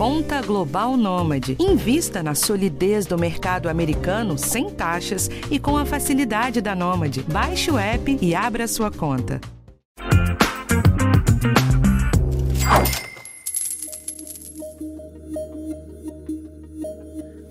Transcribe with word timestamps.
Conta 0.00 0.40
Global 0.40 0.96
Nômade. 0.96 1.58
Invista 1.60 2.22
na 2.22 2.34
solidez 2.34 3.04
do 3.04 3.18
mercado 3.18 3.68
americano 3.68 4.38
sem 4.38 4.70
taxas 4.70 5.28
e 5.50 5.58
com 5.58 5.76
a 5.76 5.84
facilidade 5.84 6.62
da 6.62 6.74
Nômade. 6.74 7.22
Baixe 7.30 7.70
o 7.70 7.76
app 7.76 8.18
e 8.18 8.34
abra 8.34 8.66
sua 8.66 8.90
conta. 8.90 9.38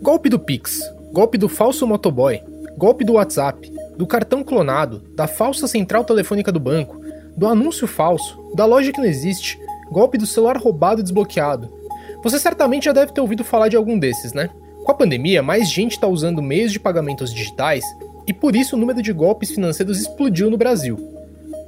Golpe 0.02 0.28
do 0.28 0.40
Pix, 0.40 0.80
golpe 1.14 1.38
do 1.38 1.48
falso 1.48 1.86
motoboy, 1.86 2.42
golpe 2.76 3.06
do 3.06 3.14
WhatsApp, 3.14 3.72
do 3.96 4.08
cartão 4.08 4.44
clonado, 4.44 5.04
da 5.16 5.28
falsa 5.28 5.68
central 5.68 6.04
telefônica 6.04 6.52
do 6.52 6.60
banco, 6.60 7.00
do 7.38 7.46
anúncio 7.46 7.86
falso, 7.86 8.40
da 8.56 8.66
loja 8.66 8.92
que 8.92 8.98
não 9.00 9.06
existe, 9.06 9.56
golpe 9.92 10.18
do 10.18 10.26
celular 10.26 10.58
roubado 10.58 11.02
e 11.02 11.04
desbloqueado. 11.04 11.78
Você 12.24 12.38
certamente 12.38 12.86
já 12.86 12.92
deve 12.92 13.14
ter 13.14 13.22
ouvido 13.22 13.44
falar 13.44 13.70
de 13.70 13.78
algum 13.78 13.98
desses, 13.98 14.34
né? 14.34 14.50
Com 14.84 14.92
a 14.92 14.96
pandemia, 14.96 15.42
mais 15.42 15.70
gente 15.70 15.94
está 15.94 16.08
usando 16.08 16.42
meios 16.42 16.72
de 16.72 16.80
pagamentos 16.80 17.34
digitais 17.34 17.84
e 18.28 18.34
por 18.34 18.56
isso 18.56 18.76
o 18.76 18.80
número 18.80 19.02
de 19.02 19.14
golpes 19.14 19.52
financeiros 19.52 20.00
explodiu 20.00 20.50
no 20.50 20.58
Brasil. 20.58 20.98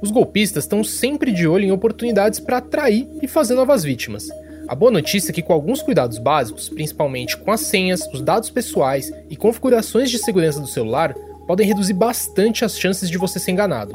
Os 0.02 0.10
golpistas 0.10 0.64
estão 0.64 0.84
sempre 0.84 1.32
de 1.32 1.46
olho 1.46 1.64
em 1.64 1.72
oportunidades 1.72 2.40
para 2.40 2.58
atrair 2.58 3.08
e 3.22 3.28
fazer 3.28 3.54
novas 3.54 3.82
vítimas. 3.82 4.28
A 4.68 4.74
boa 4.74 4.90
notícia 4.90 5.30
é 5.30 5.34
que, 5.34 5.42
com 5.42 5.52
alguns 5.52 5.82
cuidados 5.82 6.18
básicos, 6.18 6.68
principalmente 6.68 7.36
com 7.36 7.50
as 7.50 7.60
senhas, 7.60 8.06
os 8.12 8.20
dados 8.20 8.50
pessoais 8.50 9.12
e 9.30 9.36
configurações 9.36 10.10
de 10.10 10.18
segurança 10.18 10.60
do 10.60 10.66
celular, 10.66 11.14
podem 11.46 11.66
reduzir 11.66 11.94
bastante 11.94 12.64
as 12.64 12.78
chances 12.78 13.10
de 13.10 13.18
você 13.18 13.38
ser 13.38 13.52
enganado. 13.52 13.92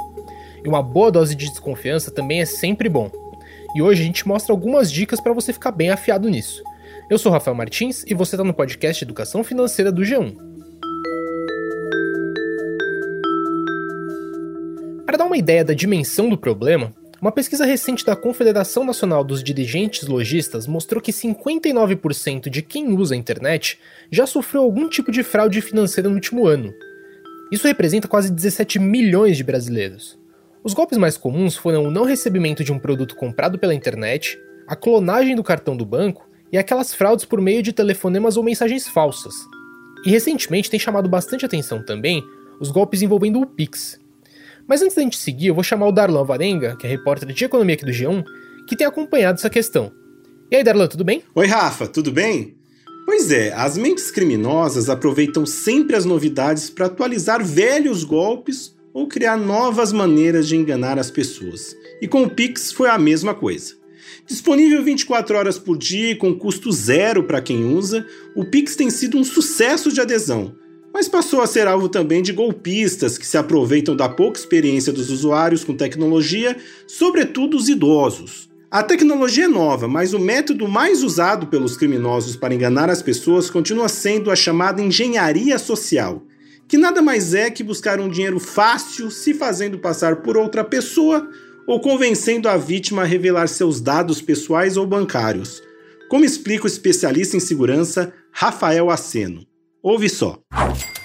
E 0.63 0.67
uma 0.67 0.81
boa 0.81 1.11
dose 1.11 1.35
de 1.35 1.49
desconfiança 1.49 2.11
também 2.11 2.41
é 2.41 2.45
sempre 2.45 2.89
bom. 2.89 3.09
E 3.77 3.81
hoje 3.81 4.01
a 4.01 4.05
gente 4.05 4.27
mostra 4.27 4.51
algumas 4.51 4.91
dicas 4.91 5.21
para 5.21 5.33
você 5.33 5.53
ficar 5.53 5.69
bem 5.69 5.91
afiado 5.91 6.27
nisso. 6.27 6.63
Eu 7.11 7.19
sou 7.19 7.31
Rafael 7.31 7.53
Martins 7.53 8.03
e 8.07 8.15
você 8.15 8.33
está 8.33 8.43
no 8.43 8.51
podcast 8.51 9.03
Educação 9.03 9.43
Financeira 9.43 9.91
do 9.91 10.01
G1. 10.01 10.35
Para 15.05 15.17
dar 15.17 15.25
uma 15.25 15.37
ideia 15.37 15.63
da 15.63 15.75
dimensão 15.75 16.27
do 16.27 16.35
problema, 16.35 16.91
uma 17.21 17.31
pesquisa 17.31 17.65
recente 17.65 18.03
da 18.03 18.15
Confederação 18.15 18.83
Nacional 18.83 19.23
dos 19.23 19.43
Dirigentes 19.43 20.07
Logistas 20.07 20.65
mostrou 20.65 20.99
que 20.99 21.11
59% 21.11 22.49
de 22.49 22.63
quem 22.63 22.91
usa 22.93 23.13
a 23.13 23.17
internet 23.17 23.77
já 24.11 24.25
sofreu 24.25 24.63
algum 24.63 24.89
tipo 24.89 25.11
de 25.11 25.21
fraude 25.21 25.61
financeira 25.61 26.09
no 26.09 26.15
último 26.15 26.47
ano. 26.47 26.73
Isso 27.51 27.67
representa 27.67 28.07
quase 28.07 28.31
17 28.33 28.79
milhões 28.79 29.37
de 29.37 29.43
brasileiros. 29.43 30.16
Os 30.67 30.73
golpes 30.73 30.97
mais 30.97 31.15
comuns 31.15 31.55
foram 31.55 31.85
o 31.85 31.89
não 31.89 32.03
recebimento 32.03 32.61
de 32.61 32.73
um 32.73 32.77
produto 32.77 33.15
comprado 33.15 33.57
pela 33.57 33.73
internet, 33.73 34.37
a 34.67 34.75
clonagem 34.75 35.33
do 35.33 35.41
cartão 35.41 35.77
do 35.77 35.85
banco 35.85 36.29
e 36.51 36.57
aquelas 36.57 36.93
fraudes 36.93 37.23
por 37.23 37.39
meio 37.39 37.63
de 37.63 37.71
telefonemas 37.71 38.35
ou 38.35 38.43
mensagens 38.43 38.85
falsas. 38.85 39.33
E 40.05 40.11
recentemente 40.11 40.69
tem 40.69 40.77
chamado 40.77 41.07
bastante 41.07 41.45
atenção 41.45 41.81
também 41.81 42.21
os 42.59 42.69
golpes 42.69 43.01
envolvendo 43.01 43.39
o 43.39 43.45
Pix, 43.45 43.97
mas 44.67 44.81
antes 44.81 44.97
da 44.97 45.03
gente 45.03 45.17
seguir, 45.17 45.47
eu 45.47 45.55
vou 45.55 45.63
chamar 45.63 45.87
o 45.87 45.91
Darlan 45.93 46.25
Varenga, 46.25 46.75
que 46.75 46.85
é 46.85 46.89
repórter 46.89 47.31
de 47.31 47.45
economia 47.45 47.75
aqui 47.75 47.85
do 47.85 47.91
G1, 47.91 48.25
que 48.67 48.75
tem 48.75 48.85
acompanhado 48.85 49.39
essa 49.39 49.49
questão. 49.49 49.89
E 50.51 50.55
aí, 50.57 50.65
Darlan, 50.65 50.87
tudo 50.87 51.05
bem? 51.05 51.23
Oi, 51.33 51.47
Rafa, 51.47 51.87
tudo 51.87 52.11
bem? 52.11 52.57
Pois 53.05 53.31
é, 53.31 53.53
as 53.53 53.77
mentes 53.77 54.11
criminosas 54.11 54.89
aproveitam 54.89 55.45
sempre 55.45 55.95
as 55.95 56.03
novidades 56.03 56.69
para 56.69 56.87
atualizar 56.87 57.41
velhos 57.41 58.03
golpes 58.03 58.75
ou 58.97 59.07
criar 59.07 59.37
novas 59.37 59.93
maneiras 59.93 60.47
de 60.47 60.55
enganar 60.55 60.97
as 60.97 61.11
pessoas. 61.11 61.77
E 62.01 62.07
com 62.07 62.23
o 62.23 62.29
Pix 62.31 62.71
foi 62.71 62.89
a 62.89 62.97
mesma 62.97 63.31
coisa. 63.31 63.75
Disponível 64.25 64.83
24 64.83 65.37
horas 65.37 65.59
por 65.59 65.77
dia 65.77 66.09
e 66.09 66.15
com 66.15 66.33
custo 66.33 66.71
zero 66.71 67.23
para 67.23 67.39
quem 67.39 67.63
usa, 67.63 68.07
o 68.35 68.43
Pix 68.43 68.75
tem 68.75 68.89
sido 68.89 69.15
um 69.15 69.23
sucesso 69.23 69.93
de 69.93 70.01
adesão 70.01 70.55
mas 70.91 71.07
passou 71.07 71.41
a 71.41 71.45
ser 71.45 71.67
alvo 71.67 71.87
também 71.87 72.23
de 72.23 72.33
golpistas 72.33 73.19
que 73.19 73.27
se 73.27 73.37
aproveitam 73.37 73.95
da 73.95 74.09
pouca 74.09 74.39
experiência 74.39 74.91
dos 74.91 75.11
usuários 75.11 75.63
com 75.63 75.75
tecnologia, 75.75 76.57
sobretudo 76.87 77.55
os 77.55 77.69
idosos. 77.69 78.49
A 78.71 78.81
tecnologia 78.81 79.45
é 79.45 79.47
nova, 79.47 79.87
mas 79.87 80.11
o 80.15 80.17
método 80.17 80.67
mais 80.67 81.03
usado 81.03 81.45
pelos 81.45 81.77
criminosos 81.77 82.35
para 82.35 82.55
enganar 82.55 82.89
as 82.89 83.03
pessoas 83.03 83.47
continua 83.47 83.87
sendo 83.87 84.31
a 84.31 84.35
chamada 84.35 84.81
engenharia 84.81 85.59
social, 85.59 86.23
que 86.67 86.77
nada 86.77 87.01
mais 87.01 87.33
é 87.33 87.49
que 87.49 87.63
buscar 87.63 87.99
um 87.99 88.09
dinheiro 88.09 88.39
fácil 88.39 89.09
se 89.09 89.33
fazendo 89.33 89.79
passar 89.79 90.17
por 90.17 90.35
outra 90.35 90.63
pessoa 90.63 91.29
ou 91.65 91.79
convencendo 91.79 92.47
a 92.47 92.57
vítima 92.57 93.01
a 93.01 93.05
revelar 93.05 93.47
seus 93.47 93.81
dados 93.81 94.21
pessoais 94.21 94.77
ou 94.77 94.85
bancários, 94.85 95.61
como 96.09 96.23
explica 96.23 96.63
o 96.63 96.67
especialista 96.67 97.35
em 97.35 97.41
segurança 97.41 98.13
Rafael 98.31 98.89
Aceno. 98.89 99.45
Ouve 99.83 100.09
só. 100.09 100.39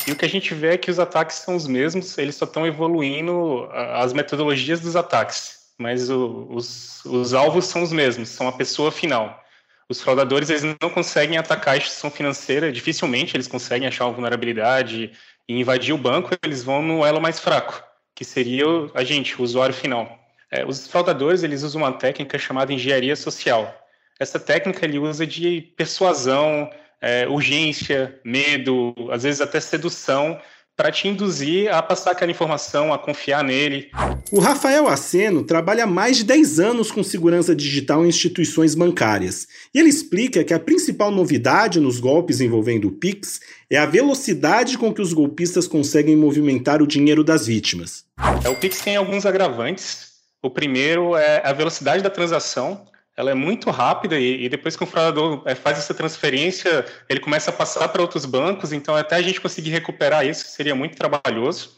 E 0.07 0.13
o 0.13 0.17
que 0.17 0.25
a 0.25 0.29
gente 0.29 0.55
vê 0.55 0.69
é 0.69 0.77
que 0.77 0.91
os 0.91 0.99
ataques 0.99 1.37
são 1.37 1.55
os 1.55 1.67
mesmos, 1.67 2.17
eles 2.19 2.35
só 2.35 2.45
estão 2.45 2.67
evoluindo 2.67 3.69
as 3.73 4.13
metodologias 4.13 4.81
dos 4.81 4.97
ataques, 4.97 5.59
mas 5.79 6.11
o, 6.11 6.49
os, 6.51 7.05
os 7.05 7.35
alvos 7.35 7.67
são 7.67 7.83
os 7.83 7.93
mesmos, 7.93 8.29
são 8.29 8.49
a 8.49 8.53
pessoa 8.53 8.91
final. 8.91 9.41
Os 9.89 10.01
fraudadores 10.01 10.49
eles 10.49 10.63
não 10.63 10.91
conseguem 10.91 11.37
atacar 11.37 11.75
a 11.75 11.77
instituição 11.77 12.11
financeira, 12.11 12.73
dificilmente 12.73 13.37
eles 13.37 13.47
conseguem 13.47 13.87
achar 13.87 14.07
uma 14.07 14.15
vulnerabilidade 14.15 15.13
e 15.49 15.61
invadir 15.61 15.95
o 15.95 15.99
banco, 15.99 16.31
eles 16.45 16.63
vão 16.63 16.83
no 16.83 17.05
elo 17.05 17.21
mais 17.21 17.39
fraco, 17.39 17.83
que 18.15 18.25
seria 18.25 18.65
a 18.95 19.05
gente, 19.05 19.41
o 19.41 19.45
usuário 19.45 19.75
final. 19.75 20.19
É, 20.51 20.65
os 20.65 20.87
fraudadores 20.87 21.43
eles 21.43 21.63
usam 21.63 21.83
uma 21.83 21.93
técnica 21.93 22.39
chamada 22.39 22.73
engenharia 22.73 23.17
social. 23.17 23.75
Essa 24.21 24.39
técnica 24.39 24.85
ele 24.85 24.99
usa 24.99 25.27
de 25.27 25.63
persuasão, 25.77 26.71
é, 27.01 27.27
urgência, 27.27 28.21
medo, 28.25 28.95
às 29.11 29.25
vezes 29.25 29.41
até 29.41 29.59
sedução, 29.59 30.41
para 30.83 30.91
te 30.91 31.07
induzir 31.07 31.73
a 31.73 31.81
passar 31.81 32.11
aquela 32.11 32.33
informação, 32.33 32.93
a 32.93 32.99
confiar 32.99 33.45
nele. 33.45 33.89
O 34.33 34.41
Rafael 34.41 34.89
Aceno 34.89 35.45
trabalha 35.45 35.87
mais 35.87 36.17
de 36.17 36.25
10 36.25 36.59
anos 36.59 36.91
com 36.91 37.05
segurança 37.05 37.55
digital 37.55 38.05
em 38.05 38.09
instituições 38.09 38.75
bancárias. 38.75 39.47
E 39.73 39.79
ele 39.79 39.89
explica 39.89 40.43
que 40.43 40.53
a 40.53 40.59
principal 40.59 41.13
novidade 41.13 41.79
nos 41.79 42.01
golpes 42.01 42.41
envolvendo 42.41 42.89
o 42.89 42.91
Pix 42.91 43.41
é 43.71 43.79
a 43.79 43.87
velocidade 43.87 44.77
com 44.77 44.93
que 44.93 45.01
os 45.01 45.13
golpistas 45.13 45.69
conseguem 45.69 46.17
movimentar 46.17 46.83
o 46.83 46.87
dinheiro 46.87 47.23
das 47.23 47.47
vítimas. 47.47 48.05
É, 48.45 48.49
o 48.49 48.57
Pix 48.57 48.81
tem 48.81 48.97
alguns 48.97 49.25
agravantes. 49.25 50.15
O 50.43 50.51
primeiro 50.51 51.17
é 51.17 51.43
a 51.45 51.53
velocidade 51.53 52.03
da 52.03 52.11
transação 52.11 52.85
ela 53.23 53.31
é 53.31 53.35
muito 53.35 53.71
rápida 53.71 54.19
e, 54.19 54.45
e, 54.45 54.49
depois 54.49 54.77
que 54.77 54.83
o 54.83 54.87
fraudador 54.87 55.43
é, 55.47 55.55
faz 55.55 55.79
essa 55.79 55.95
transferência, 55.95 56.85
ele 57.09 57.21
começa 57.21 57.51
a 57.51 57.53
passar 57.53 57.89
para 57.89 58.03
outros 58.03 58.27
bancos, 58.27 58.73
então 58.73 58.95
até 58.95 59.17
a 59.17 59.23
gente 59.23 59.41
conseguir 59.41 59.71
recuperar 59.71 60.27
isso 60.27 60.47
seria 60.49 60.75
muito 60.75 60.97
trabalhoso. 60.97 61.77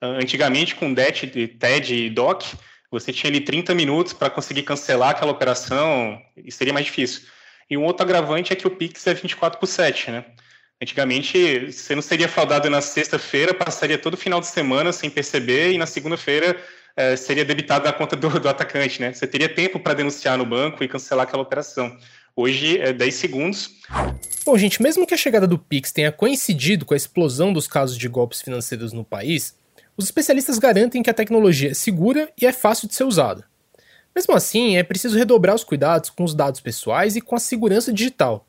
Uh, 0.00 0.22
antigamente, 0.22 0.74
com 0.74 0.94
DET, 0.94 1.26
TED 1.58 1.94
e 1.94 2.10
DOC, 2.10 2.54
você 2.90 3.12
tinha 3.12 3.30
ali 3.30 3.40
30 3.40 3.74
minutos 3.74 4.12
para 4.12 4.30
conseguir 4.30 4.62
cancelar 4.62 5.10
aquela 5.10 5.32
operação 5.32 6.20
e 6.36 6.50
seria 6.52 6.72
mais 6.72 6.86
difícil. 6.86 7.22
E 7.68 7.76
um 7.76 7.84
outro 7.84 8.04
agravante 8.04 8.52
é 8.52 8.56
que 8.56 8.66
o 8.66 8.70
Pix 8.70 9.06
é 9.06 9.14
24 9.14 9.58
por 9.58 9.66
7, 9.66 10.10
né? 10.10 10.24
Antigamente, 10.80 11.72
você 11.72 11.94
não 11.94 12.02
seria 12.02 12.28
fraudado 12.28 12.68
na 12.68 12.80
sexta-feira, 12.80 13.54
passaria 13.54 13.98
todo 13.98 14.16
final 14.16 14.40
de 14.40 14.46
semana 14.46 14.92
sem 14.92 15.08
perceber, 15.08 15.72
e 15.72 15.78
na 15.78 15.86
segunda-feira 15.86 16.56
é, 16.96 17.16
seria 17.16 17.44
debitado 17.44 17.84
na 17.84 17.92
conta 17.92 18.16
do, 18.16 18.28
do 18.40 18.48
atacante, 18.48 19.00
né? 19.00 19.12
Você 19.12 19.26
teria 19.26 19.48
tempo 19.48 19.80
para 19.80 19.94
denunciar 19.94 20.38
no 20.38 20.46
banco 20.46 20.82
e 20.82 20.88
cancelar 20.88 21.26
aquela 21.26 21.42
operação. 21.42 21.96
Hoje 22.36 22.78
é 22.78 22.92
10 22.92 23.14
segundos. 23.14 23.70
Bom, 24.44 24.56
gente, 24.58 24.82
mesmo 24.82 25.06
que 25.06 25.14
a 25.14 25.16
chegada 25.16 25.46
do 25.46 25.58
Pix 25.58 25.92
tenha 25.92 26.10
coincidido 26.10 26.84
com 26.84 26.94
a 26.94 26.96
explosão 26.96 27.52
dos 27.52 27.66
casos 27.66 27.96
de 27.96 28.08
golpes 28.08 28.42
financeiros 28.42 28.92
no 28.92 29.04
país, 29.04 29.56
os 29.96 30.04
especialistas 30.04 30.58
garantem 30.58 31.02
que 31.02 31.10
a 31.10 31.14
tecnologia 31.14 31.70
é 31.70 31.74
segura 31.74 32.28
e 32.40 32.46
é 32.46 32.52
fácil 32.52 32.88
de 32.88 32.94
ser 32.94 33.04
usada. 33.04 33.44
Mesmo 34.14 34.34
assim, 34.34 34.76
é 34.76 34.82
preciso 34.82 35.18
redobrar 35.18 35.54
os 35.54 35.64
cuidados 35.64 36.10
com 36.10 36.22
os 36.24 36.34
dados 36.34 36.60
pessoais 36.60 37.16
e 37.16 37.20
com 37.20 37.34
a 37.34 37.40
segurança 37.40 37.92
digital. 37.92 38.46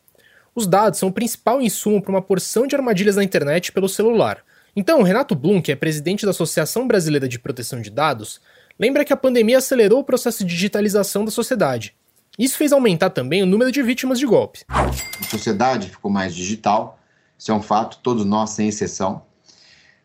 Os 0.53 0.67
dados 0.67 0.99
são 0.99 1.09
o 1.09 1.13
principal 1.13 1.61
insumo 1.61 2.01
para 2.01 2.11
uma 2.11 2.21
porção 2.21 2.67
de 2.67 2.75
armadilhas 2.75 3.15
na 3.15 3.23
internet 3.23 3.71
pelo 3.71 3.89
celular, 3.89 4.43
então, 4.75 5.01
Renato 5.01 5.35
Blum, 5.35 5.61
que 5.61 5.71
é 5.71 5.75
presidente 5.75 6.25
da 6.25 6.31
Associação 6.31 6.87
Brasileira 6.87 7.27
de 7.27 7.39
Proteção 7.39 7.81
de 7.81 7.89
Dados, 7.89 8.41
lembra 8.77 9.05
que 9.05 9.13
a 9.13 9.17
pandemia 9.17 9.59
acelerou 9.59 9.99
o 9.99 10.03
processo 10.03 10.43
de 10.43 10.53
digitalização 10.53 11.23
da 11.23 11.31
sociedade. 11.31 11.95
Isso 12.37 12.57
fez 12.57 12.73
aumentar 12.73 13.11
também 13.11 13.41
o 13.41 13.45
número 13.45 13.71
de 13.71 13.81
vítimas 13.81 14.19
de 14.19 14.25
golpe. 14.25 14.65
A 14.67 14.91
sociedade 15.29 15.89
ficou 15.89 16.11
mais 16.11 16.35
digital, 16.35 16.99
isso 17.37 17.51
é 17.51 17.55
um 17.55 17.61
fato, 17.61 17.99
todos 18.03 18.25
nós, 18.25 18.49
sem 18.49 18.67
exceção. 18.67 19.23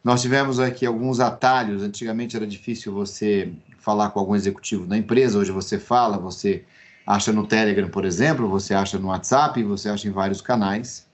Nós 0.03 0.23
tivemos 0.23 0.59
aqui 0.59 0.87
alguns 0.87 1.21
atalhos. 1.21 1.83
Antigamente 1.83 2.37
era 2.37 2.47
difícil 2.47 2.93
você 2.93 3.53
falar 3.79 4.11
com 4.11 4.21
algum 4.21 4.37
executivo 4.37 4.87
da 4.87 4.97
empresa, 4.97 5.39
hoje 5.39 5.51
você 5.51 5.79
fala, 5.79 6.19
você 6.19 6.65
acha 7.07 7.33
no 7.33 7.47
Telegram, 7.47 7.89
por 7.89 8.05
exemplo, 8.05 8.49
você 8.49 8.75
acha 8.75 8.99
no 8.99 9.09
WhatsApp, 9.09 9.63
você 9.65 9.89
acha 9.89 10.07
em 10.07 10.13
vários 10.13 10.41
canais. 10.41 11.09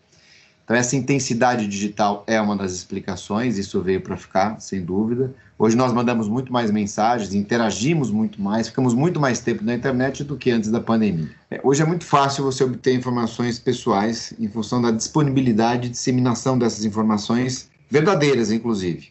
Então, 0.67 0.75
essa 0.75 0.97
intensidade 0.97 1.69
digital 1.69 2.25
é 2.27 2.41
uma 2.41 2.57
das 2.57 2.73
explicações, 2.73 3.57
isso 3.57 3.81
veio 3.81 4.01
para 4.01 4.17
ficar, 4.17 4.59
sem 4.59 4.85
dúvida. 4.85 5.33
Hoje 5.57 5.77
nós 5.77 5.93
mandamos 5.93 6.29
muito 6.29 6.53
mais 6.53 6.73
mensagens, 6.73 7.33
interagimos 7.33 8.11
muito 8.11 8.43
mais, 8.43 8.67
ficamos 8.67 8.93
muito 8.93 9.21
mais 9.21 9.39
tempo 9.39 9.63
na 9.63 9.75
internet 9.75 10.25
do 10.25 10.37
que 10.37 10.51
antes 10.51 10.69
da 10.69 10.81
pandemia. 10.81 11.31
É, 11.49 11.61
hoje 11.63 11.83
é 11.83 11.87
muito 11.87 12.05
fácil 12.05 12.43
você 12.43 12.65
obter 12.65 12.93
informações 12.93 13.61
pessoais 13.61 14.35
em 14.41 14.49
função 14.49 14.83
da 14.83 14.91
disponibilidade 14.91 15.87
e 15.87 15.91
disseminação 15.91 16.59
dessas 16.59 16.85
informações, 16.85 17.71
verdadeiras, 17.89 18.51
inclusive. 18.51 19.11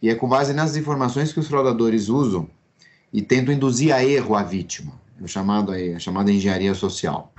E 0.00 0.08
é 0.08 0.14
com 0.14 0.28
base 0.28 0.54
nessas 0.54 0.76
informações 0.76 1.32
que 1.32 1.40
os 1.40 1.48
fraudadores 1.48 2.08
usam 2.08 2.48
e 3.12 3.20
tentam 3.20 3.52
induzir 3.52 3.92
a 3.92 4.04
erro 4.04 4.36
a 4.36 4.44
vítima, 4.44 4.92
o 5.20 5.26
chamado 5.26 5.72
aí, 5.72 5.92
a 5.92 5.98
chamada 5.98 6.30
engenharia 6.30 6.72
social. 6.72 7.32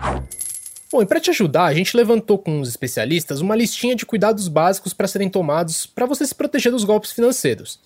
Bom, 0.92 1.04
e 1.04 1.06
para 1.06 1.20
te 1.20 1.30
ajudar, 1.30 1.66
a 1.66 1.74
gente 1.74 1.96
levantou 1.96 2.40
com 2.40 2.60
os 2.60 2.68
especialistas 2.68 3.42
uma 3.42 3.56
listinha 3.56 3.96
de 3.96 4.08
cuidados 4.08 4.48
básicos 4.48 4.92
para 4.92 5.08
serem 5.08 5.30
tomados 5.30 5.86
para 5.86 6.08
você 6.08 6.26
se 6.26 6.34
proteger 6.34 6.72
dos 6.72 6.84
golpes 6.84 7.12
financeiros. 7.12 7.80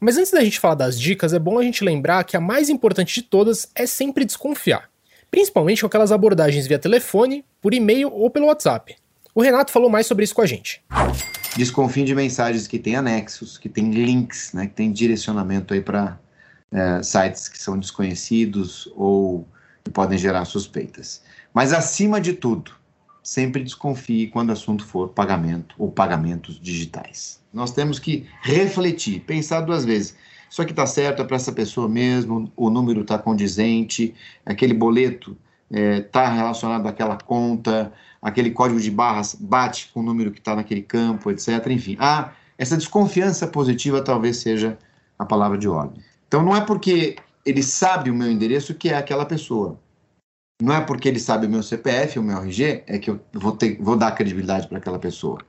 Mas 0.00 0.16
antes 0.16 0.32
da 0.32 0.42
gente 0.42 0.58
falar 0.58 0.74
das 0.74 0.98
dicas, 0.98 1.32
é 1.32 1.38
bom 1.38 1.56
a 1.56 1.62
gente 1.62 1.84
lembrar 1.84 2.24
que 2.24 2.36
a 2.36 2.40
mais 2.40 2.68
importante 2.68 3.14
de 3.14 3.22
todas 3.22 3.70
é 3.76 3.86
sempre 3.86 4.24
desconfiar, 4.24 4.90
principalmente 5.30 5.82
com 5.82 5.86
aquelas 5.86 6.10
abordagens 6.10 6.66
via 6.66 6.80
telefone, 6.80 7.44
por 7.60 7.72
e-mail 7.72 8.12
ou 8.12 8.28
pelo 8.28 8.46
WhatsApp. 8.46 8.96
O 9.32 9.40
Renato 9.40 9.70
falou 9.70 9.88
mais 9.88 10.08
sobre 10.08 10.24
isso 10.24 10.34
com 10.34 10.42
a 10.42 10.46
gente. 10.46 10.82
Desconfie 11.56 12.02
de 12.02 12.12
mensagens 12.12 12.66
que 12.66 12.80
têm 12.80 12.96
anexos, 12.96 13.56
que 13.56 13.68
têm 13.68 13.92
links, 13.92 14.52
né, 14.52 14.66
que 14.66 14.74
têm 14.74 14.90
direcionamento 14.90 15.74
aí 15.74 15.80
para 15.80 16.18
é, 16.72 17.00
sites 17.04 17.48
que 17.48 17.58
são 17.58 17.78
desconhecidos 17.78 18.90
ou 18.96 19.46
que 19.84 19.92
podem 19.92 20.18
gerar 20.18 20.44
suspeitas. 20.44 21.22
Mas, 21.52 21.72
acima 21.72 22.20
de 22.20 22.32
tudo, 22.32 22.72
sempre 23.22 23.62
desconfie 23.62 24.28
quando 24.28 24.50
o 24.50 24.52
assunto 24.52 24.84
for 24.84 25.08
pagamento 25.08 25.74
ou 25.78 25.90
pagamentos 25.90 26.58
digitais. 26.60 27.40
Nós 27.52 27.70
temos 27.72 27.98
que 27.98 28.26
refletir, 28.40 29.20
pensar 29.20 29.60
duas 29.60 29.84
vezes. 29.84 30.16
Isso 30.50 30.60
aqui 30.60 30.72
está 30.72 30.86
certo, 30.86 31.22
é 31.22 31.24
para 31.24 31.36
essa 31.36 31.52
pessoa 31.52 31.88
mesmo, 31.88 32.50
o 32.56 32.68
número 32.68 33.02
está 33.02 33.18
condizente, 33.18 34.14
aquele 34.44 34.74
boleto 34.74 35.36
está 35.70 36.24
é, 36.24 36.34
relacionado 36.34 36.86
àquela 36.86 37.16
conta, 37.16 37.92
aquele 38.20 38.50
código 38.50 38.78
de 38.78 38.90
barras 38.90 39.34
bate 39.34 39.90
com 39.92 40.00
o 40.00 40.02
número 40.02 40.30
que 40.30 40.38
está 40.38 40.54
naquele 40.54 40.82
campo, 40.82 41.30
etc. 41.30 41.66
Enfim, 41.68 41.96
ah, 41.98 42.32
essa 42.58 42.76
desconfiança 42.76 43.46
positiva 43.46 44.02
talvez 44.02 44.36
seja 44.38 44.78
a 45.18 45.24
palavra 45.24 45.56
de 45.56 45.68
ordem. 45.68 46.02
Então, 46.28 46.42
não 46.42 46.54
é 46.54 46.60
porque 46.60 47.16
ele 47.44 47.62
sabe 47.62 48.10
o 48.10 48.14
meu 48.14 48.30
endereço 48.30 48.74
que 48.74 48.88
é 48.88 48.94
aquela 48.94 49.24
pessoa. 49.24 49.78
Não 50.62 50.76
é 50.76 50.80
porque 50.80 51.08
ele 51.08 51.18
sabe 51.18 51.48
o 51.48 51.50
meu 51.50 51.60
CPF, 51.60 52.20
o 52.20 52.22
meu 52.22 52.38
RG, 52.38 52.84
é 52.86 52.96
que 52.96 53.10
eu 53.10 53.18
vou, 53.32 53.50
ter, 53.50 53.76
vou 53.80 53.96
dar 53.96 54.12
credibilidade 54.12 54.68
para 54.68 54.78
aquela 54.78 54.96
pessoa. 54.96 55.40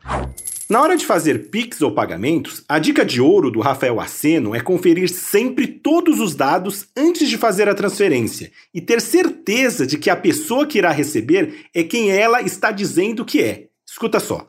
Na 0.68 0.82
hora 0.82 0.98
de 0.98 1.06
fazer 1.06 1.52
Pix 1.52 1.84
ou 1.84 1.94
pagamentos, 1.94 2.64
a 2.68 2.80
dica 2.80 3.06
de 3.06 3.22
ouro 3.22 3.52
do 3.52 3.62
Rafael 3.62 4.02
Aceno 4.02 4.56
é 4.56 4.60
conferir 4.60 5.08
sempre 5.08 5.68
todos 5.68 6.20
os 6.20 6.34
dados 6.34 6.88
antes 6.98 7.30
de 7.30 7.38
fazer 7.38 7.70
a 7.70 7.76
transferência 7.76 8.52
e 8.74 8.82
ter 8.82 9.00
certeza 9.00 9.86
de 9.86 10.00
que 10.00 10.10
a 10.10 10.16
pessoa 10.16 10.66
que 10.66 10.80
irá 10.80 10.90
receber 10.90 11.68
é 11.76 11.84
quem 11.84 12.10
ela 12.10 12.42
está 12.42 12.72
dizendo 12.72 13.24
que 13.24 13.40
é. 13.40 13.68
Escuta 13.86 14.20
só. 14.20 14.48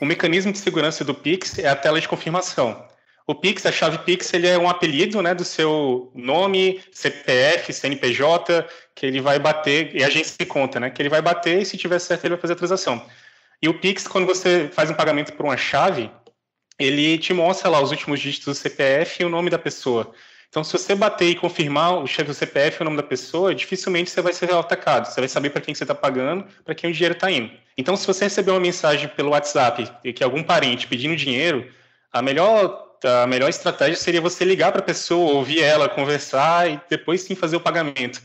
O 0.00 0.06
mecanismo 0.06 0.52
de 0.52 0.58
segurança 0.58 1.04
do 1.04 1.14
Pix 1.14 1.58
é 1.58 1.68
a 1.68 1.76
tela 1.76 2.00
de 2.00 2.08
confirmação. 2.08 2.82
O 3.26 3.34
Pix, 3.34 3.66
a 3.66 3.72
chave 3.72 3.98
Pix, 3.98 4.32
ele 4.32 4.46
é 4.46 4.56
um 4.56 4.68
apelido 4.68 5.20
né, 5.20 5.34
do 5.34 5.44
seu 5.44 6.12
nome, 6.14 6.80
CPF, 6.92 7.72
CNPJ, 7.72 8.64
que 8.94 9.04
ele 9.04 9.20
vai 9.20 9.38
bater, 9.38 9.94
e 9.96 10.04
a 10.04 10.08
gente 10.08 10.28
se 10.28 10.46
conta, 10.46 10.78
né? 10.78 10.90
Que 10.90 11.02
ele 11.02 11.08
vai 11.08 11.20
bater 11.20 11.60
e 11.60 11.64
se 11.64 11.76
tiver 11.76 11.98
certo 11.98 12.24
ele 12.24 12.34
vai 12.34 12.40
fazer 12.40 12.52
a 12.52 12.56
transação. 12.56 13.04
E 13.60 13.68
o 13.68 13.74
Pix, 13.74 14.06
quando 14.06 14.26
você 14.26 14.70
faz 14.72 14.90
um 14.90 14.94
pagamento 14.94 15.32
por 15.32 15.44
uma 15.44 15.56
chave, 15.56 16.08
ele 16.78 17.18
te 17.18 17.34
mostra 17.34 17.68
lá 17.68 17.80
os 17.80 17.90
últimos 17.90 18.20
dígitos 18.20 18.46
do 18.46 18.54
CPF 18.54 19.22
e 19.22 19.26
o 19.26 19.28
nome 19.28 19.50
da 19.50 19.58
pessoa. 19.58 20.14
Então, 20.48 20.62
se 20.62 20.72
você 20.72 20.94
bater 20.94 21.30
e 21.30 21.34
confirmar 21.34 21.98
o 21.98 22.06
chefe 22.06 22.28
do 22.28 22.34
CPF 22.34 22.78
e 22.78 22.82
o 22.82 22.84
nome 22.84 22.96
da 22.96 23.02
pessoa, 23.02 23.54
dificilmente 23.54 24.08
você 24.10 24.22
vai 24.22 24.32
ser 24.32 24.52
atacado. 24.54 25.06
Você 25.06 25.20
vai 25.20 25.28
saber 25.28 25.50
para 25.50 25.60
quem 25.60 25.74
você 25.74 25.84
está 25.84 25.94
pagando, 25.94 26.46
para 26.64 26.74
quem 26.74 26.90
o 26.90 26.92
dinheiro 26.92 27.14
está 27.14 27.30
indo. 27.30 27.50
Então, 27.76 27.96
se 27.96 28.06
você 28.06 28.24
receber 28.24 28.52
uma 28.52 28.60
mensagem 28.60 29.08
pelo 29.08 29.30
WhatsApp 29.30 29.90
que 30.14 30.22
algum 30.22 30.42
parente 30.42 30.86
pedindo 30.86 31.16
dinheiro, 31.16 31.68
a 32.12 32.22
melhor 32.22 32.85
a 33.06 33.26
melhor 33.26 33.48
estratégia 33.48 33.96
seria 33.96 34.20
você 34.20 34.44
ligar 34.44 34.72
para 34.72 34.80
a 34.80 34.84
pessoa, 34.84 35.34
ouvir 35.34 35.60
ela, 35.60 35.88
conversar 35.88 36.70
e 36.70 36.80
depois 36.90 37.22
sim 37.22 37.34
fazer 37.34 37.56
o 37.56 37.60
pagamento. 37.60 38.20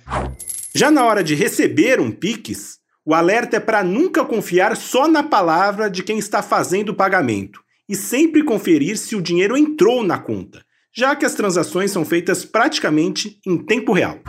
Já 0.74 0.90
na 0.90 1.06
hora 1.06 1.24
de 1.24 1.36
receber 1.36 2.00
um 2.00 2.12
Pix, 2.12 2.80
o 3.06 3.14
alerta 3.14 3.58
é 3.58 3.60
para 3.60 3.84
nunca 3.84 4.24
confiar 4.24 4.76
só 4.76 5.08
na 5.08 5.24
palavra 5.24 5.90
de 5.90 6.04
quem 6.04 6.18
está 6.18 6.42
fazendo 6.42 6.90
o 6.90 6.96
pagamento 6.96 7.62
e 7.88 7.96
sempre 7.96 8.44
conferir 8.44 8.98
se 8.98 9.16
o 9.16 9.22
dinheiro 9.22 9.58
entrou 9.58 10.04
na 10.04 10.18
conta, 10.18 10.64
já 10.94 11.16
que 11.16 11.26
as 11.26 11.34
transações 11.34 11.90
são 11.90 12.04
feitas 12.04 12.44
praticamente 12.44 13.40
em 13.46 13.58
tempo 13.58 13.94
real. 13.94 14.20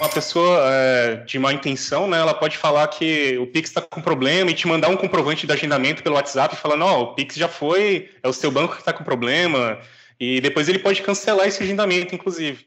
Uma 0.00 0.08
pessoa 0.08 0.60
é, 0.64 1.16
de 1.26 1.38
má 1.38 1.52
intenção, 1.52 2.08
né, 2.08 2.18
ela 2.18 2.32
pode 2.32 2.56
falar 2.56 2.88
que 2.88 3.36
o 3.38 3.46
Pix 3.46 3.68
está 3.70 3.82
com 3.82 4.00
problema 4.00 4.50
e 4.50 4.54
te 4.54 4.66
mandar 4.66 4.88
um 4.88 4.96
comprovante 4.96 5.46
de 5.46 5.52
agendamento 5.52 6.02
pelo 6.02 6.14
WhatsApp 6.14 6.56
falando, 6.56 6.82
ó, 6.82 6.98
oh, 6.98 7.02
o 7.02 7.14
Pix 7.14 7.34
já 7.34 7.48
foi, 7.48 8.08
é 8.22 8.28
o 8.28 8.32
seu 8.32 8.50
banco 8.50 8.74
que 8.74 8.80
está 8.80 8.92
com 8.92 9.04
problema, 9.04 9.78
e 10.18 10.40
depois 10.40 10.68
ele 10.68 10.78
pode 10.78 11.02
cancelar 11.02 11.46
esse 11.46 11.62
agendamento, 11.62 12.14
inclusive. 12.14 12.64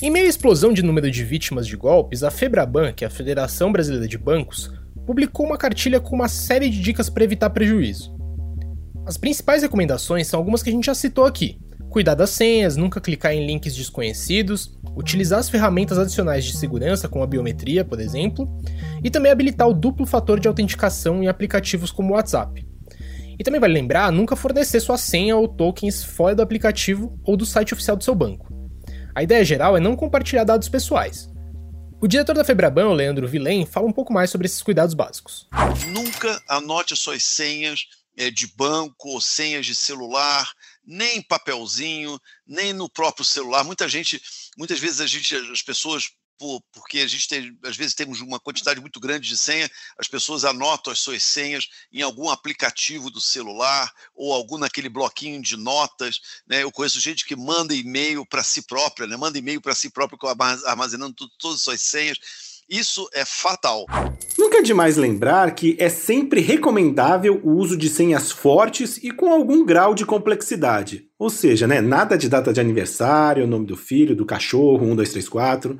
Em 0.00 0.10
meio 0.10 0.26
à 0.26 0.28
explosão 0.28 0.72
de 0.72 0.82
número 0.82 1.10
de 1.10 1.22
vítimas 1.22 1.66
de 1.66 1.76
golpes, 1.76 2.22
a 2.22 2.30
Febraban, 2.30 2.92
que 2.92 3.04
é 3.04 3.06
a 3.06 3.10
Federação 3.10 3.70
Brasileira 3.70 4.08
de 4.08 4.16
Bancos, 4.16 4.70
publicou 5.06 5.44
uma 5.44 5.58
cartilha 5.58 6.00
com 6.00 6.16
uma 6.16 6.28
série 6.28 6.70
de 6.70 6.80
dicas 6.80 7.10
para 7.10 7.24
evitar 7.24 7.50
prejuízo. 7.50 8.16
As 9.06 9.18
principais 9.18 9.62
recomendações 9.62 10.26
são 10.26 10.40
algumas 10.40 10.62
que 10.62 10.70
a 10.70 10.72
gente 10.72 10.86
já 10.86 10.94
citou 10.94 11.26
aqui. 11.26 11.58
Cuidar 11.96 12.14
das 12.14 12.28
senhas, 12.28 12.76
nunca 12.76 13.00
clicar 13.00 13.32
em 13.32 13.46
links 13.46 13.74
desconhecidos, 13.74 14.78
utilizar 14.94 15.38
as 15.38 15.48
ferramentas 15.48 15.98
adicionais 15.98 16.44
de 16.44 16.54
segurança, 16.54 17.08
como 17.08 17.24
a 17.24 17.26
biometria, 17.26 17.86
por 17.86 17.98
exemplo, 17.98 18.46
e 19.02 19.08
também 19.08 19.32
habilitar 19.32 19.66
o 19.66 19.72
duplo 19.72 20.04
fator 20.04 20.38
de 20.38 20.46
autenticação 20.46 21.22
em 21.22 21.26
aplicativos 21.26 21.90
como 21.90 22.12
o 22.12 22.14
WhatsApp. 22.14 22.66
E 23.38 23.42
também 23.42 23.58
vale 23.58 23.72
lembrar 23.72 24.12
nunca 24.12 24.36
fornecer 24.36 24.78
sua 24.78 24.98
senha 24.98 25.38
ou 25.38 25.48
tokens 25.48 26.04
fora 26.04 26.34
do 26.34 26.42
aplicativo 26.42 27.18
ou 27.24 27.34
do 27.34 27.46
site 27.46 27.72
oficial 27.72 27.96
do 27.96 28.04
seu 28.04 28.14
banco. 28.14 28.46
A 29.14 29.22
ideia 29.22 29.42
geral 29.42 29.74
é 29.74 29.80
não 29.80 29.96
compartilhar 29.96 30.44
dados 30.44 30.68
pessoais. 30.68 31.30
O 31.98 32.06
diretor 32.06 32.34
da 32.34 32.44
Febraban, 32.44 32.88
o 32.88 32.92
Leandro 32.92 33.26
Vilém, 33.26 33.64
fala 33.64 33.86
um 33.86 33.92
pouco 33.92 34.12
mais 34.12 34.28
sobre 34.28 34.44
esses 34.44 34.60
cuidados 34.60 34.92
básicos. 34.92 35.48
Nunca 35.86 36.42
anote 36.46 36.94
suas 36.94 37.22
senhas 37.22 37.86
é, 38.18 38.30
de 38.30 38.46
banco 38.54 39.08
ou 39.08 39.20
senhas 39.20 39.64
de 39.64 39.74
celular, 39.74 40.52
nem 40.86 41.20
papelzinho, 41.20 42.20
nem 42.46 42.72
no 42.72 42.88
próprio 42.88 43.24
celular. 43.24 43.64
Muita 43.64 43.88
gente, 43.88 44.22
muitas 44.56 44.78
vezes 44.78 45.00
a 45.00 45.06
gente, 45.06 45.34
as 45.34 45.62
pessoas 45.62 46.10
por, 46.38 46.62
porque 46.72 46.98
a 46.98 47.06
gente 47.06 47.28
tem, 47.28 47.58
às 47.64 47.76
vezes 47.76 47.94
temos 47.94 48.20
uma 48.20 48.38
quantidade 48.38 48.80
muito 48.80 49.00
grande 49.00 49.28
de 49.28 49.36
senha, 49.36 49.70
as 49.98 50.06
pessoas 50.06 50.44
anotam 50.44 50.92
as 50.92 50.98
suas 50.98 51.22
senhas 51.22 51.68
em 51.92 52.02
algum 52.02 52.28
aplicativo 52.28 53.10
do 53.10 53.20
celular 53.20 53.92
ou 54.14 54.32
algum 54.32 54.58
naquele 54.58 54.88
bloquinho 54.88 55.40
de 55.40 55.56
notas. 55.56 56.20
Né? 56.46 56.62
Eu 56.62 56.70
conheço 56.70 57.00
gente 57.00 57.24
que 57.24 57.36
manda 57.36 57.74
e-mail 57.74 58.26
para 58.26 58.44
si 58.44 58.62
própria, 58.62 59.06
né? 59.06 59.16
manda 59.16 59.38
e-mail 59.38 59.60
para 59.60 59.74
si 59.74 59.90
própria 59.90 60.18
armazenando 60.66 61.14
tudo, 61.14 61.32
todas 61.38 61.56
as 61.56 61.62
suas 61.62 61.80
senhas. 61.80 62.18
Isso 62.68 63.08
é 63.14 63.24
fatal. 63.24 63.86
Nunca 64.36 64.58
é 64.58 64.62
demais 64.62 64.96
lembrar 64.96 65.54
que 65.54 65.76
é 65.78 65.88
sempre 65.88 66.40
recomendável 66.40 67.40
o 67.44 67.52
uso 67.52 67.76
de 67.76 67.88
senhas 67.88 68.32
fortes 68.32 68.96
e 69.04 69.12
com 69.12 69.32
algum 69.32 69.64
grau 69.64 69.94
de 69.94 70.04
complexidade. 70.04 71.06
Ou 71.16 71.30
seja, 71.30 71.68
né, 71.68 71.80
nada 71.80 72.18
de 72.18 72.28
data 72.28 72.52
de 72.52 72.60
aniversário, 72.60 73.46
nome 73.46 73.66
do 73.66 73.76
filho, 73.76 74.16
do 74.16 74.26
cachorro, 74.26 74.84
1, 74.84 74.96
2, 74.96 75.10
3, 75.10 75.28
4. 75.28 75.78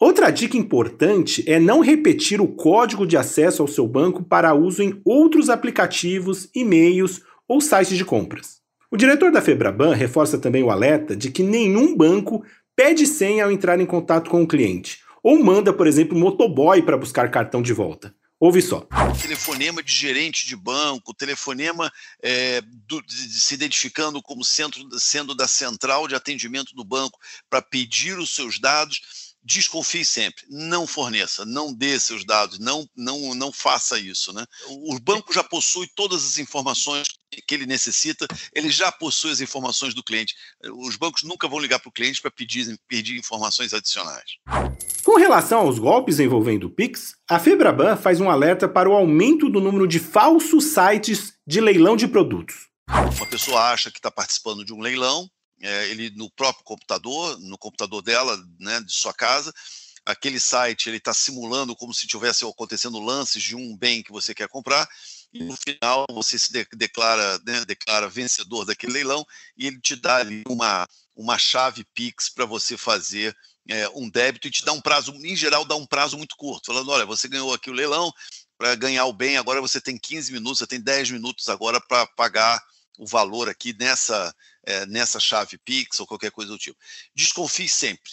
Outra 0.00 0.30
dica 0.30 0.56
importante 0.56 1.44
é 1.46 1.60
não 1.60 1.80
repetir 1.80 2.40
o 2.40 2.48
código 2.48 3.06
de 3.06 3.18
acesso 3.18 3.60
ao 3.60 3.68
seu 3.68 3.86
banco 3.86 4.24
para 4.24 4.54
uso 4.54 4.82
em 4.82 5.02
outros 5.04 5.50
aplicativos, 5.50 6.48
e-mails 6.54 7.20
ou 7.46 7.60
sites 7.60 7.98
de 7.98 8.06
compras. 8.06 8.62
O 8.90 8.96
diretor 8.96 9.30
da 9.30 9.42
Febraban 9.42 9.94
reforça 9.94 10.38
também 10.38 10.62
o 10.62 10.70
alerta 10.70 11.14
de 11.14 11.30
que 11.30 11.42
nenhum 11.42 11.94
banco 11.94 12.42
pede 12.74 13.06
senha 13.06 13.44
ao 13.44 13.52
entrar 13.52 13.78
em 13.78 13.86
contato 13.86 14.30
com 14.30 14.42
o 14.42 14.48
cliente 14.48 15.02
ou 15.22 15.42
manda, 15.42 15.72
por 15.72 15.86
exemplo, 15.86 16.18
motoboy 16.18 16.82
para 16.82 16.98
buscar 16.98 17.30
cartão 17.30 17.62
de 17.62 17.72
volta. 17.72 18.14
Ouve 18.42 18.60
só. 18.60 18.88
Telefonema 19.20 19.84
de 19.84 19.92
gerente 19.92 20.48
de 20.48 20.56
banco, 20.56 21.14
telefonema 21.14 21.92
é, 22.20 22.60
do, 22.60 23.00
de, 23.02 23.14
se 23.14 23.54
identificando 23.54 24.20
como 24.20 24.44
centro, 24.44 24.84
sendo 24.98 25.32
da 25.32 25.46
central 25.46 26.08
de 26.08 26.16
atendimento 26.16 26.74
do 26.74 26.82
banco 26.82 27.20
para 27.48 27.62
pedir 27.62 28.18
os 28.18 28.34
seus 28.34 28.58
dados. 28.58 29.21
Desconfie 29.42 30.04
sempre, 30.04 30.44
não 30.48 30.86
forneça, 30.86 31.44
não 31.44 31.72
dê 31.72 31.98
seus 31.98 32.24
dados, 32.24 32.58
não, 32.58 32.88
não, 32.96 33.34
não 33.34 33.52
faça 33.52 33.98
isso. 33.98 34.32
Né? 34.32 34.44
O 34.68 34.98
banco 35.00 35.32
já 35.32 35.42
possui 35.42 35.88
todas 35.94 36.24
as 36.24 36.38
informações 36.38 37.08
que 37.46 37.54
ele 37.54 37.66
necessita, 37.66 38.26
ele 38.54 38.70
já 38.70 38.92
possui 38.92 39.30
as 39.30 39.40
informações 39.40 39.94
do 39.94 40.02
cliente. 40.02 40.34
Os 40.76 40.96
bancos 40.96 41.22
nunca 41.22 41.48
vão 41.48 41.58
ligar 41.58 41.78
para 41.78 41.88
o 41.88 41.92
cliente 41.92 42.20
para 42.20 42.30
pedir, 42.30 42.78
pedir 42.86 43.18
informações 43.18 43.72
adicionais. 43.72 44.36
Com 45.02 45.16
relação 45.16 45.60
aos 45.60 45.78
golpes 45.78 46.20
envolvendo 46.20 46.68
o 46.68 46.70
Pix, 46.70 47.14
a 47.28 47.38
Febraban 47.38 47.96
faz 47.96 48.20
um 48.20 48.30
alerta 48.30 48.68
para 48.68 48.88
o 48.88 48.92
aumento 48.92 49.48
do 49.48 49.60
número 49.60 49.88
de 49.88 49.98
falsos 49.98 50.66
sites 50.66 51.32
de 51.46 51.60
leilão 51.60 51.96
de 51.96 52.06
produtos. 52.06 52.68
Uma 52.88 53.26
pessoa 53.26 53.72
acha 53.72 53.90
que 53.90 53.98
está 53.98 54.10
participando 54.10 54.64
de 54.64 54.72
um 54.72 54.80
leilão, 54.80 55.28
é, 55.62 55.88
ele 55.88 56.10
no 56.10 56.28
próprio 56.30 56.64
computador, 56.64 57.38
no 57.38 57.56
computador 57.56 58.02
dela, 58.02 58.36
né, 58.58 58.80
de 58.80 58.92
sua 58.92 59.14
casa, 59.14 59.54
aquele 60.04 60.40
site 60.40 60.88
ele 60.88 60.96
está 60.96 61.14
simulando 61.14 61.76
como 61.76 61.94
se 61.94 62.06
tivesse 62.06 62.44
acontecendo 62.44 62.98
lances 62.98 63.42
de 63.42 63.54
um 63.54 63.76
bem 63.76 64.02
que 64.02 64.10
você 64.10 64.34
quer 64.34 64.48
comprar. 64.48 64.88
E 65.32 65.42
no 65.44 65.56
final 65.56 66.04
você 66.10 66.38
se 66.38 66.52
de 66.52 66.66
declara, 66.74 67.40
né, 67.46 67.64
declara 67.64 68.08
vencedor 68.08 68.64
daquele 68.64 68.92
leilão 68.92 69.24
e 69.56 69.66
ele 69.66 69.80
te 69.80 69.96
dá 69.96 70.16
ali 70.16 70.42
uma, 70.46 70.86
uma 71.16 71.38
chave 71.38 71.84
Pix 71.94 72.28
para 72.28 72.44
você 72.44 72.76
fazer 72.76 73.34
é, 73.68 73.88
um 73.90 74.10
débito 74.10 74.48
e 74.48 74.50
te 74.50 74.64
dá 74.64 74.72
um 74.72 74.80
prazo, 74.80 75.12
em 75.24 75.36
geral 75.36 75.64
dá 75.64 75.76
um 75.76 75.86
prazo 75.86 76.18
muito 76.18 76.36
curto, 76.36 76.66
falando, 76.66 76.90
olha, 76.90 77.06
você 77.06 77.28
ganhou 77.28 77.54
aqui 77.54 77.70
o 77.70 77.74
leilão, 77.74 78.12
para 78.58 78.74
ganhar 78.74 79.06
o 79.06 79.12
bem 79.12 79.36
agora 79.36 79.60
você 79.60 79.80
tem 79.80 79.96
15 79.96 80.32
minutos, 80.32 80.58
você 80.58 80.66
tem 80.66 80.80
10 80.80 81.12
minutos 81.12 81.48
agora 81.48 81.80
para 81.80 82.06
pagar 82.08 82.62
o 82.98 83.06
valor 83.06 83.48
aqui 83.48 83.74
nessa, 83.78 84.34
é, 84.64 84.86
nessa 84.86 85.18
chave 85.18 85.58
Pix 85.58 85.98
ou 86.00 86.06
qualquer 86.06 86.30
coisa 86.30 86.52
do 86.52 86.58
tipo. 86.58 86.76
Desconfie 87.14 87.68
sempre. 87.68 88.12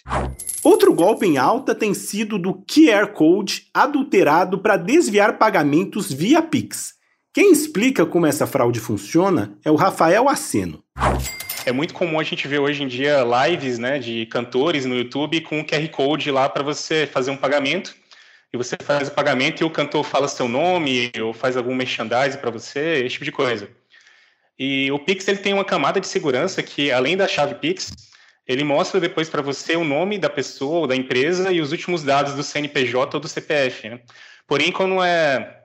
Outro 0.63 0.93
golpe 0.93 1.25
em 1.25 1.38
alta 1.38 1.75
tem 1.75 1.93
sido 1.93 2.38
do 2.38 2.53
QR 2.65 3.07
Code 3.13 3.67
adulterado 3.74 4.59
para 4.59 4.77
desviar 4.77 5.38
pagamentos 5.38 6.12
via 6.12 6.41
Pix. 6.41 6.93
Quem 7.33 7.51
explica 7.51 8.05
como 8.05 8.25
essa 8.25 8.48
fraude 8.48 8.79
funciona 8.79 9.57
é 9.63 9.69
o 9.69 9.75
Rafael 9.75 10.27
Aceno. 10.27 10.83
É 11.65 11.71
muito 11.71 11.93
comum 11.93 12.19
a 12.19 12.24
gente 12.24 12.48
ver 12.48 12.59
hoje 12.59 12.81
em 12.81 12.88
dia 12.88 13.24
lives 13.24 13.77
né, 13.77 14.00
de 14.00 14.25
cantores 14.25 14.86
no 14.86 14.95
YouTube 14.95 15.41
com 15.41 15.59
um 15.59 15.63
QR 15.63 15.88
Code 15.89 16.31
lá 16.31 16.50
para 16.50 16.63
você 16.63 17.05
fazer 17.05 17.31
um 17.31 17.38
pagamento. 17.38 17.95
E 18.51 18.57
você 18.57 18.75
faz 18.81 19.09
o 19.09 19.12
pagamento 19.12 19.62
e 19.62 19.63
o 19.63 19.69
cantor 19.69 20.03
fala 20.03 20.27
seu 20.27 20.48
nome 20.48 21.12
ou 21.21 21.31
faz 21.31 21.55
algum 21.55 21.75
merchandising 21.75 22.39
para 22.39 22.50
você, 22.50 23.03
esse 23.05 23.09
tipo 23.09 23.25
de 23.25 23.31
coisa. 23.31 23.69
E 24.60 24.92
o 24.92 25.00
Pix 25.00 25.25
ele 25.30 25.38
tem 25.38 25.54
uma 25.54 25.63
camada 25.63 26.01
de 26.01 26.08
segurança 26.08 26.62
que, 26.62 26.92
além 26.92 27.16
da 27.16 27.30
chave 27.30 27.56
Pix, 27.56 27.94
ele 28.46 28.63
mostra 28.63 29.00
depois 29.00 29.30
para 29.30 29.42
você 29.42 29.78
o 29.78 29.86
nome 29.86 30.18
da 30.18 30.30
pessoa 30.30 30.80
ou 30.80 30.88
da 30.88 30.96
empresa 30.96 31.51
e 31.51 31.62
os 31.62 31.72
últimos 31.72 32.04
dados 32.04 32.34
do 32.34 32.44
CNPJ 32.44 33.16
ou 33.16 33.22
do 33.22 33.28
CPF. 33.28 33.88
Né? 33.88 34.01
Porém, 34.46 34.72
quando 34.72 35.01
é 35.01 35.56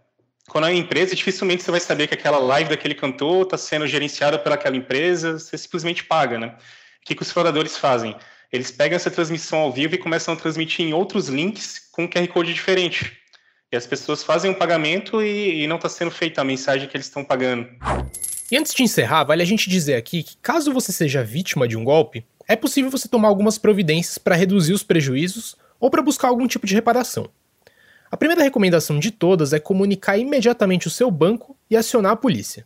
quando 0.46 0.66
é 0.66 0.74
empresa, 0.74 1.16
dificilmente 1.16 1.62
você 1.62 1.70
vai 1.70 1.80
saber 1.80 2.06
que 2.06 2.12
aquela 2.12 2.38
live 2.38 2.68
daquele 2.68 2.94
cantor 2.94 3.44
está 3.44 3.56
sendo 3.56 3.86
gerenciada 3.86 4.38
por 4.38 4.52
aquela 4.52 4.76
empresa, 4.76 5.38
você 5.38 5.56
simplesmente 5.56 6.04
paga, 6.04 6.38
né? 6.38 6.48
O 6.48 7.06
que, 7.06 7.14
que 7.14 7.22
os 7.22 7.32
fraudadores 7.32 7.78
fazem? 7.78 8.14
Eles 8.52 8.70
pegam 8.70 8.94
essa 8.94 9.10
transmissão 9.10 9.60
ao 9.60 9.72
vivo 9.72 9.94
e 9.94 9.98
começam 9.98 10.34
a 10.34 10.36
transmitir 10.36 10.84
em 10.84 10.92
outros 10.92 11.28
links 11.28 11.88
com 11.90 12.06
QR 12.06 12.28
Code 12.28 12.52
diferente. 12.52 13.16
E 13.72 13.76
as 13.76 13.86
pessoas 13.86 14.22
fazem 14.22 14.50
um 14.50 14.54
pagamento 14.54 15.22
e, 15.22 15.62
e 15.62 15.66
não 15.66 15.76
está 15.76 15.88
sendo 15.88 16.10
feita 16.10 16.42
a 16.42 16.44
mensagem 16.44 16.86
que 16.86 16.94
eles 16.94 17.06
estão 17.06 17.24
pagando. 17.24 17.66
E 18.54 18.56
antes 18.56 18.72
de 18.72 18.84
encerrar, 18.84 19.24
vale 19.24 19.42
a 19.42 19.44
gente 19.44 19.68
dizer 19.68 19.96
aqui 19.96 20.22
que 20.22 20.36
caso 20.36 20.72
você 20.72 20.92
seja 20.92 21.24
vítima 21.24 21.66
de 21.66 21.76
um 21.76 21.82
golpe, 21.82 22.24
é 22.46 22.54
possível 22.54 22.88
você 22.88 23.08
tomar 23.08 23.26
algumas 23.26 23.58
providências 23.58 24.16
para 24.16 24.36
reduzir 24.36 24.72
os 24.72 24.84
prejuízos 24.84 25.56
ou 25.80 25.90
para 25.90 26.00
buscar 26.00 26.28
algum 26.28 26.46
tipo 26.46 26.64
de 26.64 26.72
reparação. 26.72 27.28
A 28.08 28.16
primeira 28.16 28.44
recomendação 28.44 29.00
de 29.00 29.10
todas 29.10 29.52
é 29.52 29.58
comunicar 29.58 30.18
imediatamente 30.18 30.86
o 30.86 30.90
seu 30.90 31.10
banco 31.10 31.56
e 31.68 31.76
acionar 31.76 32.12
a 32.12 32.16
polícia. 32.16 32.64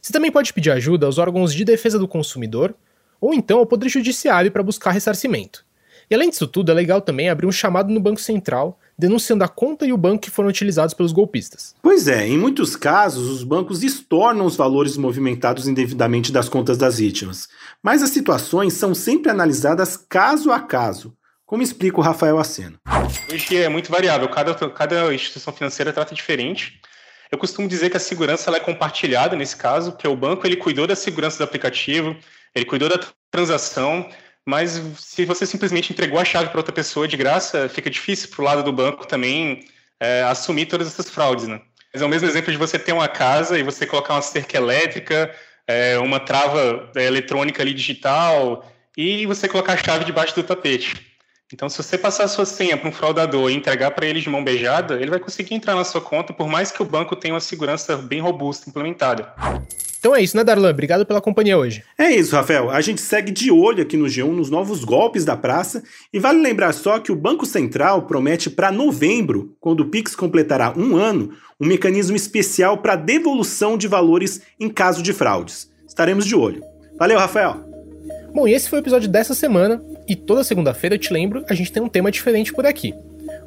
Você 0.00 0.12
também 0.12 0.32
pode 0.32 0.52
pedir 0.52 0.72
ajuda 0.72 1.06
aos 1.06 1.18
órgãos 1.18 1.54
de 1.54 1.64
defesa 1.64 2.00
do 2.00 2.08
consumidor 2.08 2.74
ou 3.20 3.32
então 3.32 3.60
ao 3.60 3.66
Poder 3.66 3.88
Judiciário 3.88 4.50
para 4.50 4.64
buscar 4.64 4.90
ressarcimento. 4.90 5.64
E 6.10 6.16
além 6.16 6.30
disso 6.30 6.48
tudo, 6.48 6.72
é 6.72 6.74
legal 6.74 7.00
também 7.00 7.28
abrir 7.28 7.46
um 7.46 7.52
chamado 7.52 7.92
no 7.92 8.00
Banco 8.00 8.20
Central 8.20 8.76
denunciando 8.98 9.44
a 9.44 9.48
conta 9.48 9.86
e 9.86 9.92
o 9.92 9.96
banco 9.96 10.22
que 10.22 10.30
foram 10.30 10.48
utilizados 10.48 10.94
pelos 10.94 11.12
golpistas. 11.12 11.74
Pois 11.82 12.08
é, 12.08 12.26
em 12.26 12.38
muitos 12.38 12.76
casos, 12.76 13.28
os 13.28 13.44
bancos 13.44 13.82
estornam 13.82 14.46
os 14.46 14.56
valores 14.56 14.96
movimentados 14.96 15.66
indevidamente 15.66 16.32
das 16.32 16.48
contas 16.48 16.78
das 16.78 16.98
vítimas. 16.98 17.48
Mas 17.82 18.02
as 18.02 18.10
situações 18.10 18.74
são 18.74 18.94
sempre 18.94 19.30
analisadas 19.30 19.96
caso 19.96 20.52
a 20.52 20.60
caso, 20.60 21.14
como 21.44 21.62
explica 21.62 21.98
o 21.98 22.02
Rafael 22.02 22.38
Aceno. 22.38 22.78
Hoje 23.32 23.56
é 23.56 23.68
muito 23.68 23.90
variável, 23.90 24.28
cada, 24.28 24.54
cada 24.70 25.14
instituição 25.14 25.52
financeira 25.52 25.92
trata 25.92 26.14
diferente. 26.14 26.80
Eu 27.30 27.38
costumo 27.38 27.66
dizer 27.66 27.90
que 27.90 27.96
a 27.96 28.00
segurança 28.00 28.50
ela 28.50 28.58
é 28.58 28.60
compartilhada 28.60 29.34
nesse 29.34 29.56
caso, 29.56 29.92
que 29.92 30.06
o 30.06 30.14
banco 30.14 30.46
ele 30.46 30.56
cuidou 30.56 30.86
da 30.86 30.94
segurança 30.94 31.38
do 31.38 31.44
aplicativo, 31.44 32.14
ele 32.54 32.66
cuidou 32.66 32.90
da 32.90 33.00
transação, 33.30 34.06
mas 34.46 34.80
se 34.96 35.24
você 35.24 35.46
simplesmente 35.46 35.92
entregou 35.92 36.18
a 36.18 36.24
chave 36.24 36.48
para 36.48 36.58
outra 36.58 36.72
pessoa 36.72 37.06
de 37.06 37.16
graça, 37.16 37.68
fica 37.68 37.88
difícil 37.88 38.28
para 38.30 38.42
o 38.42 38.44
lado 38.44 38.62
do 38.62 38.72
banco 38.72 39.06
também 39.06 39.64
é, 40.00 40.22
assumir 40.22 40.66
todas 40.66 40.88
essas 40.88 41.08
fraudes, 41.08 41.46
né? 41.46 41.60
Mas 41.92 42.02
é 42.02 42.04
o 42.04 42.08
mesmo 42.08 42.26
exemplo 42.26 42.50
de 42.50 42.58
você 42.58 42.78
ter 42.78 42.92
uma 42.92 43.08
casa 43.08 43.58
e 43.58 43.62
você 43.62 43.86
colocar 43.86 44.14
uma 44.14 44.22
cerca 44.22 44.56
elétrica, 44.56 45.32
é, 45.66 45.98
uma 45.98 46.18
trava 46.18 46.90
é, 46.96 47.04
eletrônica 47.04 47.62
ali 47.62 47.72
digital 47.72 48.66
e 48.96 49.26
você 49.26 49.48
colocar 49.48 49.74
a 49.74 49.76
chave 49.76 50.04
debaixo 50.04 50.34
do 50.34 50.42
tapete. 50.42 51.11
Então, 51.52 51.68
se 51.68 51.76
você 51.76 51.98
passar 51.98 52.24
a 52.24 52.28
sua 52.28 52.46
senha 52.46 52.76
para 52.76 52.88
um 52.88 52.92
fraudador 52.92 53.50
e 53.50 53.54
entregar 53.54 53.90
para 53.90 54.06
ele 54.06 54.20
de 54.20 54.30
mão 54.30 54.42
beijada, 54.42 54.94
ele 54.94 55.10
vai 55.10 55.20
conseguir 55.20 55.54
entrar 55.54 55.74
na 55.74 55.84
sua 55.84 56.00
conta, 56.00 56.32
por 56.32 56.48
mais 56.48 56.70
que 56.72 56.82
o 56.82 56.84
banco 56.84 57.14
tenha 57.14 57.34
uma 57.34 57.40
segurança 57.40 57.96
bem 57.96 58.20
robusta 58.20 58.70
implementada. 58.70 59.32
Então 59.98 60.16
é 60.16 60.20
isso, 60.20 60.36
né, 60.36 60.42
Darlan? 60.42 60.70
Obrigado 60.70 61.06
pela 61.06 61.20
companhia 61.20 61.56
hoje. 61.56 61.84
É 61.96 62.10
isso, 62.10 62.34
Rafael. 62.34 62.70
A 62.70 62.80
gente 62.80 63.00
segue 63.00 63.30
de 63.30 63.52
olho 63.52 63.82
aqui 63.82 63.96
no 63.96 64.06
G1 64.06 64.32
nos 64.32 64.50
novos 64.50 64.82
golpes 64.82 65.24
da 65.24 65.36
praça. 65.36 65.80
E 66.12 66.18
vale 66.18 66.40
lembrar 66.40 66.72
só 66.72 66.98
que 66.98 67.12
o 67.12 67.16
Banco 67.16 67.46
Central 67.46 68.02
promete 68.02 68.50
para 68.50 68.72
novembro, 68.72 69.54
quando 69.60 69.80
o 69.80 69.88
Pix 69.88 70.16
completará 70.16 70.72
um 70.76 70.96
ano, 70.96 71.30
um 71.60 71.66
mecanismo 71.66 72.16
especial 72.16 72.78
para 72.78 72.96
devolução 72.96 73.78
de 73.78 73.86
valores 73.86 74.42
em 74.58 74.68
caso 74.68 75.04
de 75.04 75.12
fraudes. 75.12 75.70
Estaremos 75.86 76.26
de 76.26 76.34
olho. 76.34 76.64
Valeu, 76.98 77.18
Rafael. 77.18 77.71
Bom, 78.34 78.48
e 78.48 78.54
esse 78.54 78.68
foi 78.68 78.78
o 78.78 78.82
episódio 78.82 79.08
dessa 79.08 79.34
semana. 79.34 79.82
E 80.08 80.16
toda 80.16 80.42
segunda-feira, 80.42 80.94
eu 80.94 80.98
te 80.98 81.12
lembro, 81.12 81.44
a 81.48 81.54
gente 81.54 81.70
tem 81.70 81.82
um 81.82 81.88
tema 81.88 82.10
diferente 82.10 82.52
por 82.52 82.64
aqui. 82.64 82.94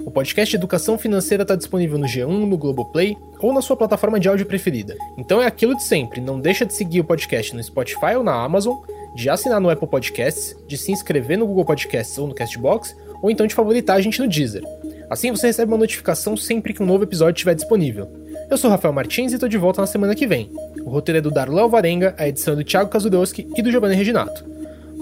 O 0.05 0.11
podcast 0.11 0.55
Educação 0.55 0.97
Financeira 0.97 1.41
está 1.41 1.55
disponível 1.55 1.97
no 1.97 2.05
G1, 2.05 2.27
no 2.27 2.57
Globoplay 2.57 3.17
ou 3.39 3.51
na 3.51 3.61
sua 3.61 3.75
plataforma 3.75 4.19
de 4.19 4.29
áudio 4.29 4.45
preferida. 4.45 4.95
Então 5.17 5.41
é 5.41 5.47
aquilo 5.47 5.75
de 5.75 5.83
sempre, 5.83 6.21
não 6.21 6.39
deixa 6.39 6.65
de 6.65 6.73
seguir 6.73 6.99
o 6.99 7.03
podcast 7.03 7.55
no 7.55 7.63
Spotify 7.63 8.15
ou 8.15 8.23
na 8.23 8.33
Amazon, 8.33 8.75
de 9.15 9.27
assinar 9.27 9.59
no 9.59 9.69
Apple 9.69 9.87
Podcasts, 9.87 10.55
de 10.67 10.77
se 10.77 10.91
inscrever 10.91 11.37
no 11.37 11.47
Google 11.47 11.65
Podcasts 11.65 12.17
ou 12.19 12.27
no 12.27 12.35
Castbox, 12.35 12.95
ou 13.21 13.31
então 13.31 13.47
de 13.47 13.55
favoritar 13.55 13.95
a 13.95 14.01
gente 14.01 14.21
no 14.21 14.27
Deezer. 14.27 14.63
Assim 15.09 15.31
você 15.31 15.47
recebe 15.47 15.71
uma 15.71 15.77
notificação 15.77 16.37
sempre 16.37 16.73
que 16.73 16.83
um 16.83 16.85
novo 16.85 17.03
episódio 17.03 17.33
estiver 17.33 17.55
disponível. 17.55 18.07
Eu 18.49 18.57
sou 18.57 18.69
Rafael 18.69 18.93
Martins 18.93 19.31
e 19.31 19.35
estou 19.35 19.49
de 19.49 19.57
volta 19.57 19.81
na 19.81 19.87
semana 19.87 20.13
que 20.13 20.27
vem. 20.27 20.51
O 20.83 20.89
roteiro 20.91 21.17
é 21.17 21.21
do 21.21 21.31
Darlan 21.31 21.63
Alvarenga, 21.63 22.13
a 22.17 22.27
edição 22.27 22.53
é 22.53 22.57
do 22.57 22.63
Thiago 22.63 22.91
Kazudowski 22.91 23.47
e 23.55 23.61
do 23.61 23.71
Giovanni 23.71 23.95
Reginato. 23.95 24.54